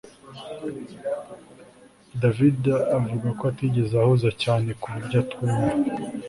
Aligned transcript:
David 2.21 2.61
avuga 2.97 3.27
ko 3.37 3.43
atigeze 3.51 3.93
ahuze 4.01 4.29
cyane 4.43 4.69
ku 4.81 4.87
buryo 4.93 5.15
atumva 5.23 5.65